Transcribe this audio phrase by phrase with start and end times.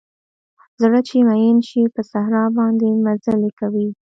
[0.81, 3.87] زړه چې مئین شي په صحرا باندې مزلې کوي